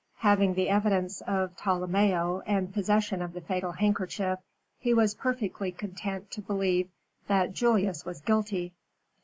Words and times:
Having 0.21 0.55
the 0.55 0.67
evidence 0.69 1.21
of 1.27 1.55
Tolomeo 1.57 2.41
and 2.47 2.73
possession 2.73 3.21
of 3.21 3.33
the 3.33 3.41
fatal 3.41 3.73
handkerchief, 3.73 4.39
he 4.79 4.95
was 4.95 5.13
perfectly 5.13 5.71
content 5.71 6.31
to 6.31 6.41
believe 6.41 6.89
that 7.27 7.53
Julius 7.53 8.03
was 8.03 8.19
guilty. 8.19 8.73